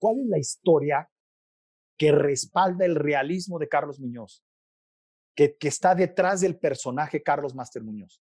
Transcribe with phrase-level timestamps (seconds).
[0.00, 1.08] ¿cuál es la historia
[1.96, 4.42] que respalda el realismo de Carlos Muñoz?
[5.36, 8.20] Que, está detrás del personaje Carlos Master Muñoz.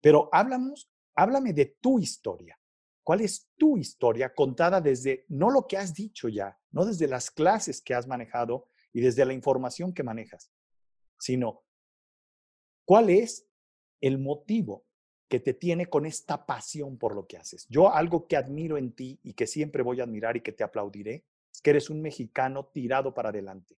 [0.00, 2.58] Pero háblame de tu historia.
[3.02, 7.30] ¿Cuál es tu historia contada desde, no lo que has dicho ya, no desde las
[7.30, 10.50] clases que has manejado y desde la información que manejas,
[11.18, 11.62] sino
[12.84, 13.46] cuál es
[14.00, 14.85] el motivo
[15.28, 17.66] que te tiene con esta pasión por lo que haces.
[17.68, 20.64] Yo algo que admiro en ti y que siempre voy a admirar y que te
[20.64, 23.76] aplaudiré es que eres un mexicano tirado para adelante,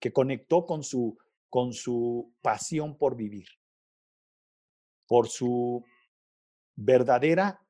[0.00, 1.18] que conectó con su,
[1.50, 3.48] con su pasión por vivir,
[5.06, 5.84] por su
[6.76, 7.60] verdadera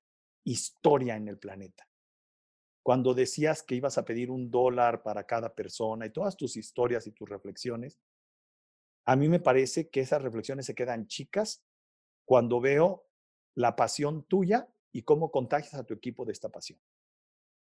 [0.45, 1.89] historia en el planeta.
[2.83, 7.06] Cuando decías que ibas a pedir un dólar para cada persona y todas tus historias
[7.06, 7.98] y tus reflexiones,
[9.05, 11.65] a mí me parece que esas reflexiones se quedan chicas
[12.29, 13.07] cuando veo
[13.55, 16.79] la pasión tuya y cómo contagias a tu equipo de esta pasión.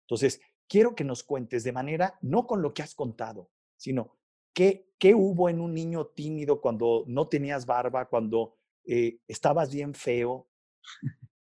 [0.07, 4.17] Entonces, quiero que nos cuentes de manera, no con lo que has contado, sino
[4.55, 9.93] qué, qué hubo en un niño tímido cuando no tenías barba, cuando eh, estabas bien
[9.93, 10.49] feo,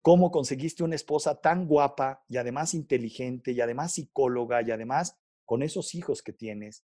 [0.01, 5.61] cómo conseguiste una esposa tan guapa y además inteligente y además psicóloga y además con
[5.61, 6.83] esos hijos que tienes.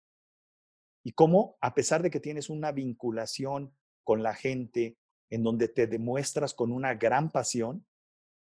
[1.03, 4.99] Y cómo, a pesar de que tienes una vinculación con la gente,
[5.33, 7.87] en donde te demuestras con una gran pasión,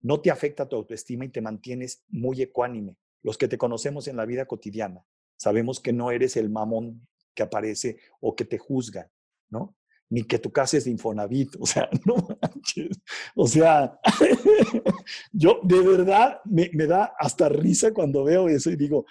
[0.01, 2.97] no te afecta tu autoestima y te mantienes muy ecuánime.
[3.23, 7.43] Los que te conocemos en la vida cotidiana, sabemos que no eres el mamón que
[7.43, 9.11] aparece o que te juzga,
[9.49, 9.75] ¿no?
[10.09, 12.97] Ni que tu casa es de Infonavit, o sea, no manches.
[13.35, 13.99] O sea,
[15.33, 19.05] yo de verdad me da hasta risa cuando veo eso y digo,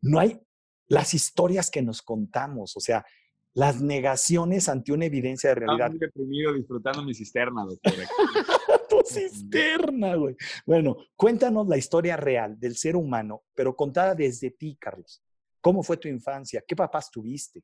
[0.00, 0.40] no hay
[0.88, 3.04] las historias que nos contamos, o sea,
[3.54, 5.92] las negaciones ante una evidencia de realidad.
[5.92, 7.92] Estoy deprimido disfrutando mi cisterna, doctor.
[8.88, 10.36] tu cisterna, güey.
[10.66, 15.22] Bueno, cuéntanos la historia real del ser humano, pero contada desde ti, Carlos.
[15.60, 16.62] ¿Cómo fue tu infancia?
[16.66, 17.62] ¿Qué papás tuviste?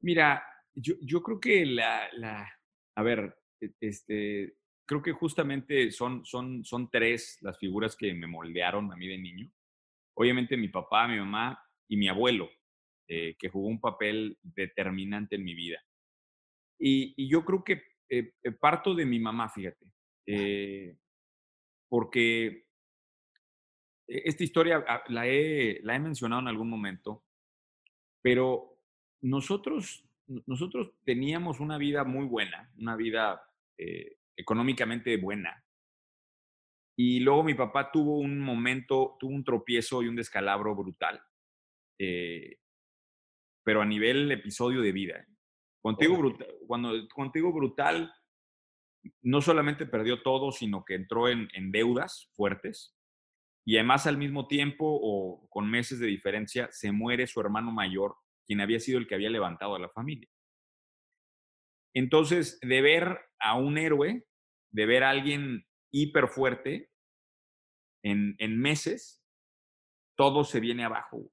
[0.00, 0.42] Mira,
[0.74, 2.48] yo, yo creo que la, la,
[2.96, 4.56] a ver, e, este,
[4.86, 9.18] creo que justamente son, son, son tres las figuras que me moldearon a mí de
[9.18, 9.50] niño.
[10.14, 12.50] Obviamente mi papá, mi mamá y mi abuelo.
[13.12, 15.84] Eh, que jugó un papel determinante en mi vida.
[16.78, 19.84] Y, yo creo que eh, eh, parto de mi mamá, fíjate,
[21.88, 22.68] porque
[24.06, 27.24] esta historia ah, la he, la he mencionado en algún momento,
[28.22, 28.78] pero
[29.22, 30.04] nosotros,
[30.46, 33.42] nosotros teníamos una vida muy buena, una vida
[34.36, 35.64] económicamente buena.
[36.96, 41.20] Y luego mi papá tuvo un momento, tuvo un tropiezo y un descalabro brutal
[43.64, 45.26] pero a nivel episodio de vida.
[45.82, 48.12] Contigo, brutal, cuando, contigo brutal,
[49.22, 52.96] no solamente perdió todo, sino que entró en, en deudas fuertes.
[53.66, 58.16] Y además al mismo tiempo, o con meses de diferencia, se muere su hermano mayor,
[58.46, 60.28] quien había sido el que había levantado a la familia.
[61.94, 64.26] Entonces, de ver a un héroe,
[64.72, 66.90] de ver a alguien hiper fuerte,
[68.02, 69.22] en, en meses,
[70.16, 71.30] todo se viene abajo.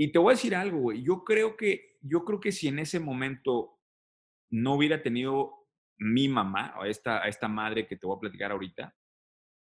[0.00, 1.02] Y te voy a decir algo, güey.
[1.02, 3.80] Yo creo que, yo creo que si en ese momento
[4.50, 5.68] no hubiera tenido
[5.98, 8.96] mi mamá, o esta, a esta madre que te voy a platicar ahorita,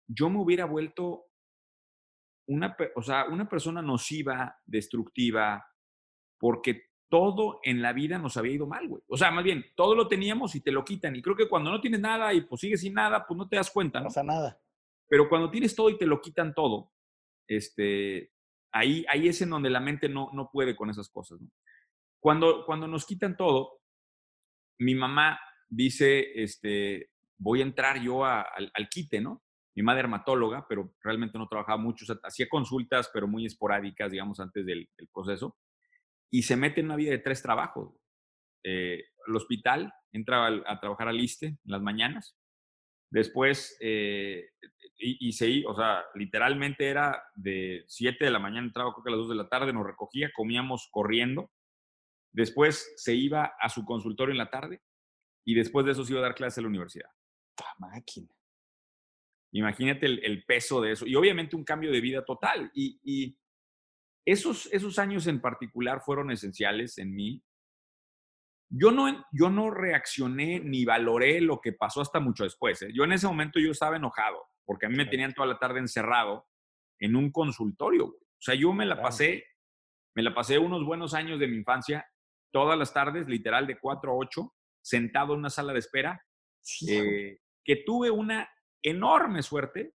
[0.08, 1.26] yo me hubiera vuelto
[2.48, 5.66] una, o sea, una persona nociva, destructiva,
[6.40, 9.02] porque todo en la vida nos había ido mal, güey.
[9.08, 11.16] O sea, más bien, todo lo teníamos y te lo quitan.
[11.16, 13.56] Y creo que cuando no tienes nada y pues sigues sin nada, pues no te
[13.56, 14.03] das cuenta, ¿no?
[14.03, 14.62] No pasa nada.
[15.08, 16.92] Pero cuando tienes todo y te lo quitan todo,
[17.48, 18.32] este,
[18.72, 21.40] Ahí, ahí es en donde la mente no, no puede con esas cosas.
[22.20, 23.82] Cuando, cuando nos quitan todo,
[24.80, 29.44] mi mamá dice, este, voy a entrar yo al, al, quite, ¿no?
[29.76, 34.66] Mi madre dermatóloga, pero realmente no trabajaba mucho, hacía consultas, pero muy esporádicas, digamos, antes
[34.66, 35.58] del, proceso,
[36.30, 37.94] y se mete en una vida de tres trabajos.
[38.64, 42.38] Eh, el hospital, entra a, trabajar al ISTE en las mañanas,
[43.12, 44.50] después eh,
[45.04, 49.12] y, se, o sea, literalmente era de 7 de la mañana, entraba creo que a
[49.12, 51.52] las 2 de la tarde, nos recogía, comíamos corriendo.
[52.32, 54.82] Después se iba a su consultorio en la tarde
[55.44, 57.09] y después de eso se iba a dar clases en la universidad.
[57.56, 58.30] ¡Ta máquina!
[59.53, 61.06] Imagínate el, peso de eso.
[61.06, 62.72] Y obviamente un cambio de vida total.
[62.74, 63.38] Y, y
[64.26, 67.44] esos, esos años en particular fueron esenciales en mí.
[68.73, 72.82] Yo no, yo no reaccioné ni valoré lo que pasó hasta mucho después.
[72.82, 72.90] ¿eh?
[72.94, 75.79] Yo en ese momento yo estaba enojado porque a mí me tenían toda la tarde
[75.79, 76.47] encerrado
[76.97, 78.06] en un consultorio.
[78.06, 79.46] O sea, yo me la pasé,
[80.16, 82.09] me la pasé unos buenos años de mi infancia,
[82.52, 86.26] todas las tardes, literal de 4 a 8, sentado en una sala de espera,
[86.88, 88.50] eh, que tuve una
[88.82, 89.94] enorme suerte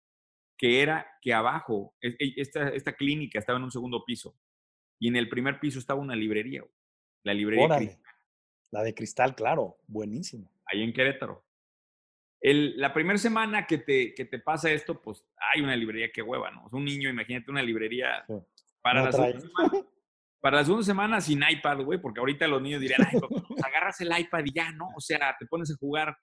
[0.57, 4.39] que era que abajo, e, e, esta, esta clínica estaba en un segundo piso
[4.99, 6.65] y en el primer piso estaba una librería,
[7.25, 7.99] la librería.
[8.73, 10.51] La de Cristal, claro, buenísimo.
[10.65, 11.45] Ahí en Querétaro.
[12.41, 15.25] El, la primera semana que te, que te pasa esto, pues
[15.55, 16.67] hay una librería que hueva, ¿no?
[16.67, 18.25] Es un niño, imagínate una librería
[18.81, 19.71] para, la segunda semana,
[20.41, 24.01] para la segunda semana sin iPad, güey, porque ahorita los niños dirían, ay, pues, agarras
[24.01, 24.89] el iPad y ya, ¿no?
[24.97, 26.17] O sea, te pones a jugar.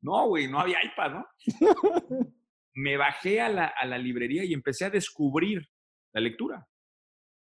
[0.00, 1.26] No, güey, no había iPad, ¿no?
[2.74, 5.68] Me bajé a la, a la librería y empecé a descubrir
[6.14, 6.68] la lectura.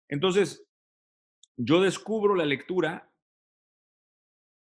[0.09, 0.65] Entonces,
[1.57, 3.11] yo descubro la lectura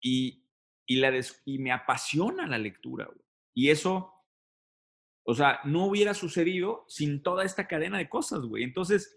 [0.06, 0.44] y,
[0.86, 1.12] y, la
[1.44, 3.06] y me apasiona la lectura.
[3.06, 3.18] Güey.
[3.54, 4.12] Y eso,
[5.24, 8.62] o sea, no hubiera sucedido sin toda esta cadena de cosas, güey.
[8.62, 9.16] Entonces,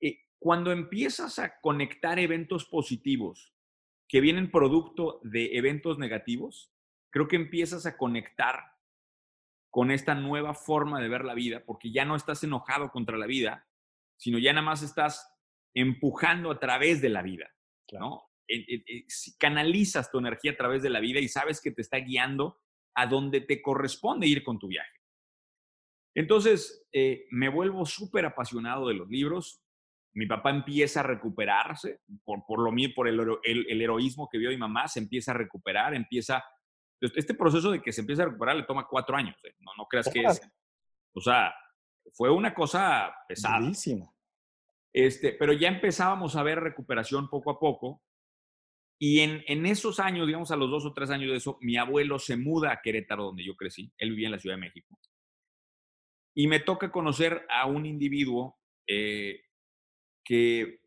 [0.00, 3.54] eh, cuando empiezas a conectar eventos positivos
[4.08, 6.72] que vienen producto de eventos negativos,
[7.10, 8.72] creo que empiezas a conectar
[9.70, 13.26] con esta nueva forma de ver la vida, porque ya no estás enojado contra la
[13.26, 13.66] vida,
[14.16, 15.32] sino ya nada más estás
[15.72, 17.54] empujando a través de la vida,
[17.92, 18.31] ¿no?
[19.38, 22.60] Canalizas tu energía a través de la vida y sabes que te está guiando
[22.94, 25.00] a donde te corresponde ir con tu viaje.
[26.14, 29.62] Entonces, eh, me vuelvo súper apasionado de los libros.
[30.14, 34.58] Mi papá empieza a recuperarse por, por, lo, por el, el, heroísmo que vio mi
[34.58, 36.44] mamá, se empieza a recuperar, empieza...
[37.00, 39.36] Este proceso de que se empieza a recuperar le toma cuatro años.
[39.44, 39.54] ¿eh?
[39.60, 40.40] No, no creas que es...
[41.14, 41.52] O sea,
[42.12, 43.58] fue una cosa pesada.
[44.92, 48.02] Este, pero ya empezábamos a ver recuperación poco a poco
[49.04, 51.76] y en, en, esos años, digamos a los dos o tres años de eso, mi
[51.76, 53.92] abuelo se muda a Querétaro, donde yo crecí.
[53.98, 54.96] Él vivía en la Ciudad de México.
[56.36, 59.40] Y me toca conocer a un individuo eh,
[60.24, 60.82] que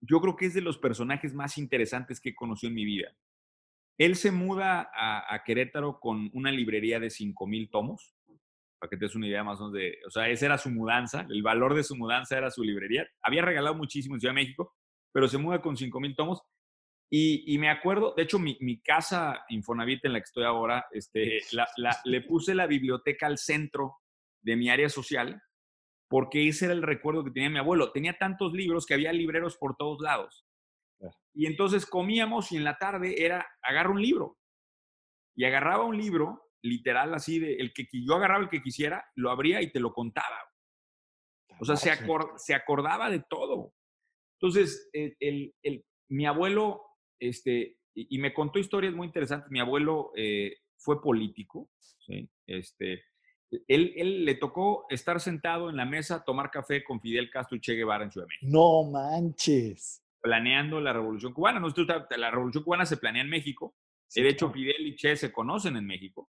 [0.00, 3.12] yo creo que es de los personajes más interesantes que he conocido en mi vida.
[3.98, 8.14] Él se muda a, a Querétaro con una librería de 5 mil tomos,
[8.78, 10.70] para que te des una idea más o menos de, o sea, esa era su
[10.70, 13.04] mudanza, el valor de su mudanza era su librería.
[13.20, 14.76] Había regalado muchísimo en Ciudad de México,
[15.10, 16.40] pero se muda con 5 mil tomos
[17.14, 21.40] y, me acuerdo, de hecho, mi, casa Infonavit en la que estoy ahora, este,
[22.04, 23.98] le puse la biblioteca al centro
[24.40, 25.42] de mi área social
[26.08, 27.92] porque ese era el recuerdo que tenía mi abuelo.
[27.92, 30.46] Tenía tantos libros que había libreros por todos lados.
[31.34, 34.38] Y entonces comíamos y en la tarde era, agarra un libro.
[35.36, 39.30] Y agarraba un libro, literal así, de el que yo agarraba el que quisiera, lo
[39.30, 40.38] abría y te lo contaba.
[41.60, 41.90] O sea, se,
[42.36, 43.74] se acordaba de todo.
[44.40, 46.91] Entonces, el, el, mi abuelo
[47.22, 49.50] este, y, me contó historias muy interesantes.
[49.50, 51.70] Mi abuelo eh, fue político,
[52.46, 53.04] Este,
[53.68, 57.60] él, él, le tocó estar sentado en la mesa, tomar café con Fidel Castro y
[57.60, 58.50] Che Guevara en Ciudad de México.
[58.50, 60.02] No manches.
[60.20, 61.62] Planeando la Revolución Cubana.
[62.16, 63.76] la Revolución Cubana se planea en México.
[64.12, 66.28] de hecho, Fidel y Che se conocen en México.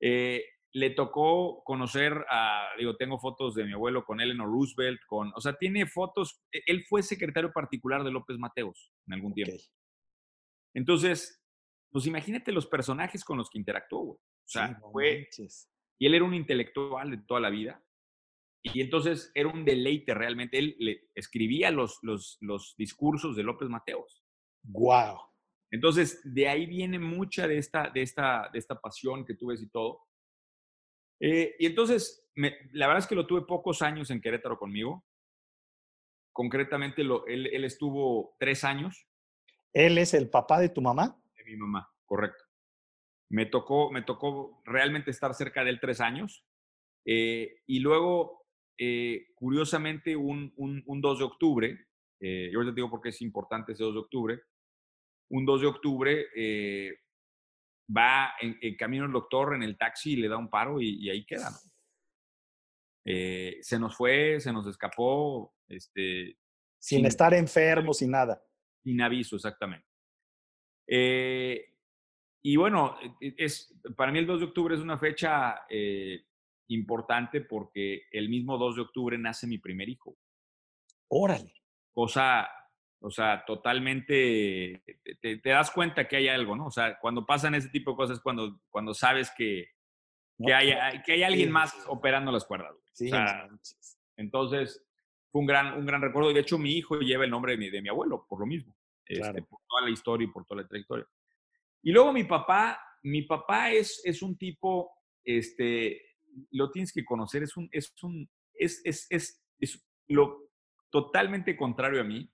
[0.00, 0.44] Eh,
[0.78, 5.40] le tocó conocer a, digo, tengo fotos de mi abuelo con Eleanor Roosevelt, con, o
[5.40, 9.56] sea, tiene fotos, e, él fue secretario particular de López Mateos en algún tiempo.
[10.74, 11.42] Entonces,
[11.90, 15.28] pues imagínate los personajes con los que interactuó, O sea, fue,
[15.98, 17.82] y él era un intelectual de toda la vida,
[18.62, 23.68] y entonces era un deleite realmente, él le escribía los, los, los discursos de López
[23.68, 24.22] Mateos.
[24.64, 25.18] ¡Wow!
[25.70, 29.68] Entonces, de ahí viene mucha de esta, de esta, de esta pasión que tuve y
[29.68, 30.07] todo.
[31.20, 35.04] Eh, y entonces, la verdad es que lo tuve pocos años en Querétaro conmigo.
[36.32, 39.06] Concretamente, lo, él, él, estuvo tres años.
[39.72, 41.20] ¿Él es el papá de tu mamá?
[41.36, 42.44] De mi mamá, correcto.
[43.30, 46.44] Me tocó, me tocó realmente estar cerca de él tres años.
[47.04, 48.46] Eh, y luego,
[48.78, 51.86] eh, curiosamente, un, un, un, 2 de octubre,
[52.20, 54.40] yo te digo por qué es importante ese 2 de octubre,
[55.30, 56.26] un 2 de octubre
[57.94, 61.24] va en, camino el doctor en el taxi y le da un paro y, ahí
[61.24, 61.50] queda.
[63.04, 65.54] Eh, se nos fue, se nos escapó.
[65.68, 66.38] Este,
[66.78, 68.42] sin, estar enfermo, sin nada.
[68.82, 69.86] Sin aviso, exactamente.
[70.86, 71.74] Eh,
[72.42, 76.24] y bueno, e, e, es, para mí el 2 de octubre es una fecha eh,
[76.68, 80.16] importante porque el mismo 2 de octubre nace mi primer hijo.
[81.08, 81.54] Órale.
[81.92, 82.48] Cosa
[83.00, 84.82] o sea, totalmente
[85.20, 86.66] te, das cuenta que hay algo, ¿no?
[86.66, 89.68] O sea, cuando pasan ese tipo de cosas, cuando, cuando sabes que,
[90.44, 92.74] que, hay, que hay alguien más operando las cuerdas.
[92.92, 93.10] Sí,
[94.16, 94.84] entonces,
[95.30, 96.30] fue un gran, un gran recuerdo.
[96.30, 98.46] Y de hecho, mi hijo lleva el nombre de mi, de mi abuelo, por lo
[98.46, 98.74] mismo.
[99.06, 101.06] Este, por toda la historia y por toda la trayectoria.
[101.82, 104.90] Y luego mi papá, mi papá es, es un tipo,
[105.22, 106.02] este,
[106.50, 110.50] lo tienes que conocer, es un, es un, es, es, es, es lo
[110.90, 112.28] totalmente contrario a mí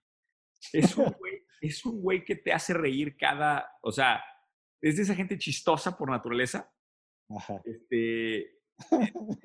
[0.72, 4.22] es un güey, es un güey que te hace reír cada, o sea,
[4.80, 6.70] es de esa gente chistosa por naturaleza.
[7.64, 8.58] Este,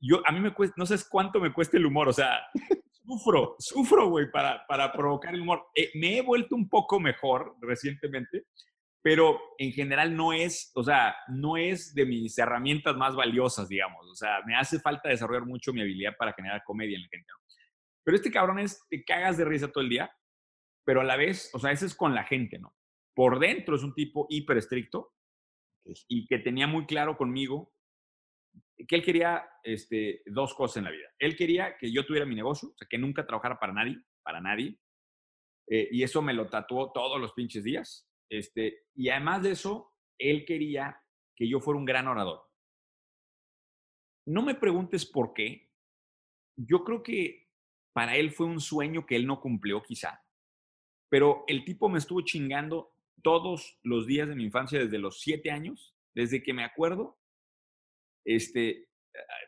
[0.00, 2.40] yo, a mí me cuesta, no sé cuánto me cuesta el humor, o sea,
[3.04, 5.66] sufro, sufro, güey, para, para provocar el humor.
[5.74, 8.46] Eh, me he vuelto un poco mejor recientemente,
[9.02, 14.04] pero en general no es, o sea, no es de mis herramientas más valiosas, digamos.
[14.10, 17.32] O sea, me hace falta desarrollar mucho mi habilidad para generar comedia en la gente.
[18.02, 20.10] Pero este cabrón es, te cagas de risa todo el día,
[20.86, 22.74] pero a la vez, o sea, ese es con la gente, ¿no?
[23.12, 25.12] Por dentro es un tipo hiper estricto
[26.08, 27.72] y que tenía muy claro conmigo
[28.86, 31.08] que él quería este, dos cosas en la vida.
[31.18, 34.40] Él quería que yo tuviera mi negocio, o sea, que nunca trabajara para nadie, para
[34.40, 34.78] nadie.
[35.68, 38.08] Eh, y eso me lo tatuó todos los pinches días.
[38.30, 41.02] Este, y además de eso, él quería
[41.34, 42.42] que yo fuera un gran orador.
[44.26, 45.68] No me preguntes por qué.
[46.56, 47.48] Yo creo que
[47.92, 50.22] para él fue un sueño que él no cumplió quizá.
[51.08, 55.50] Pero el tipo me estuvo chingando todos los días de mi infancia desde los siete
[55.50, 57.18] años, desde que me acuerdo
[58.26, 58.88] este,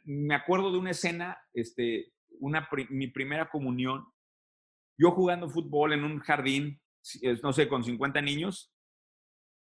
[0.04, 4.06] me acuerdo de una escena, este, una, mi primera comunión,
[4.96, 6.80] yo jugando fútbol en un jardín,
[7.42, 8.72] no sé, con 50 niños,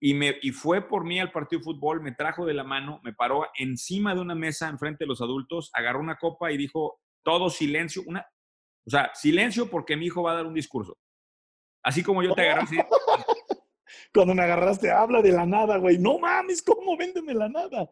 [0.00, 3.00] y, me, y fue por mí al partido de fútbol, me trajo de la mano,
[3.04, 7.00] me paró encima de una mesa enfrente de los adultos, agarró una copa y dijo,
[7.24, 8.26] todo silencio, una,
[8.84, 10.98] o sea, silencio porque mi hijo va a dar un discurso.
[11.82, 12.86] Así como yo te agarré.
[14.14, 15.98] Cuando me agarraste, habla de la nada, güey.
[15.98, 17.90] No mames, ¿cómo véndeme la nada?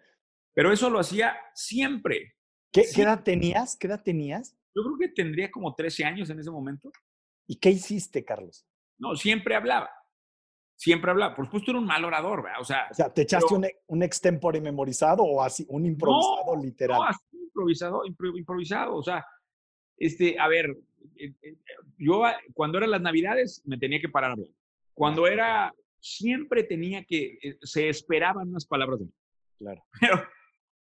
[0.53, 2.37] Pero eso lo hacía siempre.
[2.73, 3.77] ¿Qué, edad tenías?
[3.77, 4.57] ¿Qué edad tenías?
[4.75, 6.93] Yo creo que tendría como 13 años en ese momento.
[7.47, 8.67] ¿Y qué hiciste, Carlos?
[8.99, 9.91] No, siempre hablaba.
[10.77, 11.35] Siempre hablaba.
[11.35, 12.61] Por supuesto, era un mal orador, ¿verdad?
[12.61, 16.99] O sea, o sea ¿te echaste un, un, extempore memorizado o así, un improvisado literal?
[16.99, 18.95] No, así, improvisado, improvisado.
[18.95, 19.27] O sea,
[19.97, 20.77] este, a ver,
[21.99, 22.23] yo
[22.55, 24.51] cuando eran las Navidades me tenía que parar a hablar.
[24.95, 29.13] Cuando era, siempre tenía que, eh, se esperaban unas palabras de mí.
[29.59, 29.83] Claro.
[30.01, 30.29] Pero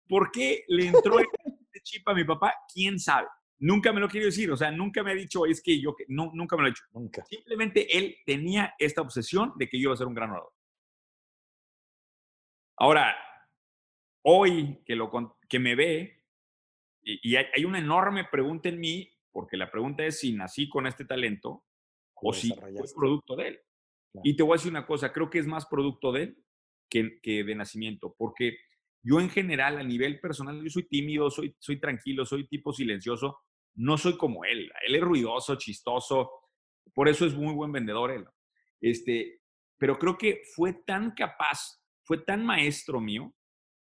[0.10, 2.56] ¿Por qué le entró este chip a mi papá?
[2.74, 3.28] ¿Quién sabe?
[3.60, 6.32] Nunca me lo quiero decir, o sea, nunca me ha dicho, es que yo, no,
[6.34, 6.84] nunca me lo ha dicho.
[6.92, 7.24] Nunca.
[7.26, 10.52] Simplemente él tenía esta obsesión de que yo iba a ser un gran orador.
[12.78, 13.16] Ahora,
[14.24, 15.12] hoy que, lo,
[15.48, 16.24] que me ve,
[17.04, 21.06] y, hay, una enorme pregunta en mí, porque la pregunta es si nací con este
[21.06, 21.64] talento
[22.14, 23.60] o si fue producto de él.
[24.22, 26.44] Y te voy a decir una cosa, creo que es más producto de él
[26.90, 28.58] que, que de nacimiento, porque
[29.02, 33.38] yo en general, a nivel personal, yo soy tímido, soy, soy tranquilo, soy tipo silencioso,
[33.76, 34.70] no soy como él.
[34.86, 36.30] Él es ruidoso, chistoso,
[36.94, 38.26] por eso es muy buen vendedor él.
[38.82, 39.40] Este,
[39.78, 43.34] pero creo que fue tan capaz, fue tan maestro mío,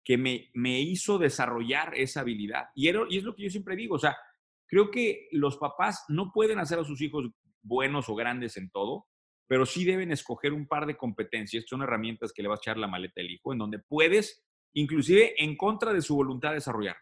[0.03, 2.69] que me, me hizo desarrollar esa habilidad.
[2.73, 4.17] Y, y es lo que yo siempre digo, o sea,
[4.67, 7.29] creo que los papás no pueden hacer a sus hijos
[7.61, 9.07] buenos o grandes en todo,
[9.47, 12.77] pero sí deben escoger un par de competencias, son herramientas que le vas a echar
[12.77, 14.43] la maleta al hijo, en donde puedes
[14.75, 16.97] inclusive en contra de su voluntad de desarrollar.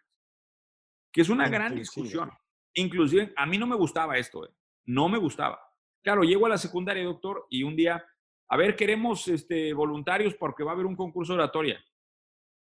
[1.12, 2.32] Que es una gran discusión.
[2.75, 4.50] Inclusive, a mí no me gustaba esto, ¿eh?
[4.86, 5.60] no me gustaba.
[6.03, 8.03] Claro, llego a la secundaria, doctor, y un día,
[8.50, 11.84] a ver, queremos este, voluntarios porque va a haber un concurso de oratoria.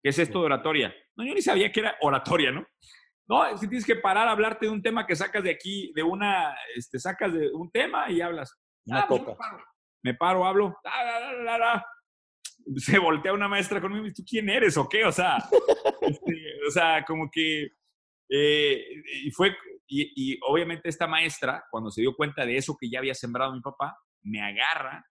[0.02, 0.94] ¿Qué es esto de oratoria?
[1.16, 2.66] No, yo ni sabía que era oratoria, ¿no?
[3.30, 6.02] No, que tienes que parar a hablarte de un tema que sacas de aquí, de
[6.02, 8.60] una, este, sacas de un tema y hablas.
[8.84, 9.22] Una ah, pues
[10.02, 10.76] me, paro, hablo
[12.76, 15.36] se voltea una maestra conmigo y tú quién eres o qué, o sea,
[16.00, 16.34] este,
[16.66, 17.68] o sea, como que,
[18.30, 18.84] eh,
[19.22, 19.56] y fue,
[19.86, 23.60] y, obviamente esta maestra, cuando se dio cuenta de eso que ya había sembrado mi
[23.60, 25.06] papá, me agarra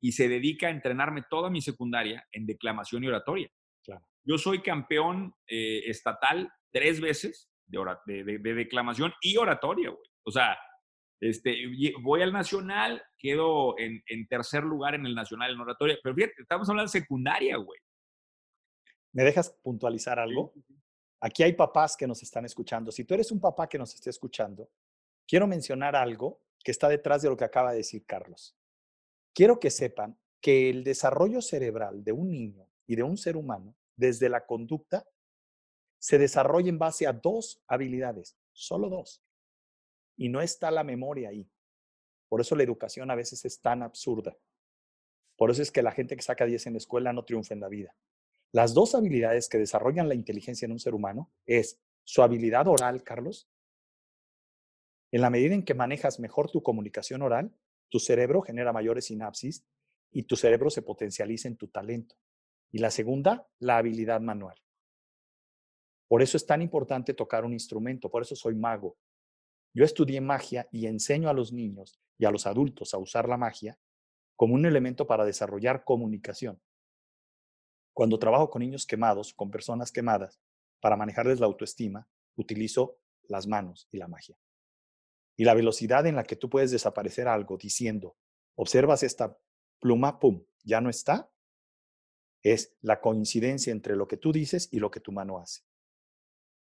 [0.00, 3.50] y se dedica a entrenarme toda mi secundaria en declamación y oratoria.
[3.84, 4.06] Claro.
[4.24, 10.10] Yo soy campeón eh, estatal tres veces de, de, de, declamación y oratoria, güey.
[10.24, 10.58] O sea,
[11.20, 11.56] este,
[12.00, 15.98] voy al nacional, quedo en, tercer lugar en el nacional en oratoria.
[16.02, 17.80] Pero fíjate, estamos hablando de secundaria, güey.
[19.12, 20.52] ¿Me dejas puntualizar algo?
[21.20, 22.92] Aquí hay papás que nos están escuchando.
[22.92, 24.70] Si tú eres un papá que nos esté escuchando,
[25.26, 28.56] quiero mencionar algo que está detrás de lo que acaba de decir Carlos.
[29.34, 33.74] Quiero que sepan que el desarrollo cerebral de un niño y de un ser humano,
[33.96, 35.04] desde la conducta,
[35.98, 39.22] se desarrolla en base a dos habilidades, solo dos
[40.18, 41.48] y no está la memoria ahí.
[42.28, 44.36] Por eso la educación a veces es tan absurda.
[45.36, 47.60] Por eso es que la gente que saca 10 en la escuela no triunfa en
[47.60, 47.96] la vida.
[48.52, 53.04] Las dos habilidades que desarrollan la inteligencia en un ser humano es su habilidad oral,
[53.04, 53.48] Carlos.
[55.12, 57.54] En la medida en que manejas mejor tu comunicación oral,
[57.88, 59.64] tu cerebro genera mayores sinapsis
[60.10, 62.16] y tu cerebro se potencializa en tu talento.
[62.72, 64.60] Y la segunda, la habilidad manual.
[66.08, 68.96] Por eso es tan importante tocar un instrumento, por eso soy mago,
[69.74, 73.36] yo estudié magia y enseño a los niños y a los adultos a usar la
[73.36, 73.78] magia
[74.34, 76.60] como un elemento para desarrollar comunicación.
[77.92, 80.40] Cuando trabajo con niños quemados, con personas quemadas,
[80.80, 84.38] para manejarles la autoestima, utilizo las manos y la magia.
[85.36, 88.16] Y la velocidad en la que tú puedes desaparecer algo diciendo,
[88.56, 89.36] observas esta
[89.80, 91.30] pluma, pum, ya no está,
[92.42, 95.67] es la coincidencia entre lo que tú dices y lo que tu mano hace.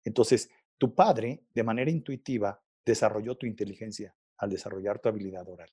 [0.04, 5.72] Entonces, tu padre, de manera intuitiva, desarrolló tu inteligencia al desarrollar tu habilidad oral.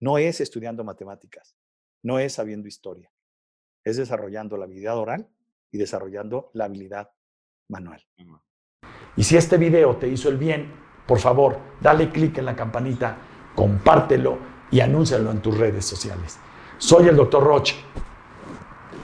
[0.00, 1.56] No es estudiando matemáticas,
[2.02, 3.10] no es sabiendo historia,
[3.84, 5.28] es desarrollando la habilidad oral
[5.70, 7.10] y desarrollando la habilidad
[7.68, 8.04] manual.
[9.16, 10.72] Y si este video te hizo el bien,
[11.06, 13.18] por favor, dale clic en la campanita,
[13.54, 14.38] compártelo
[14.70, 16.38] y anúncialo en tus redes sociales.
[16.78, 17.42] Soy el Dr.
[17.42, 17.76] Roche.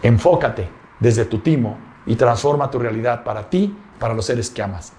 [0.03, 0.69] Enfócate
[0.99, 4.93] desde tu timo y transforma tu realidad para ti, para los seres que amas.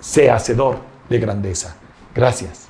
[0.00, 1.76] Sea hacedor de grandeza.
[2.14, 2.69] Gracias.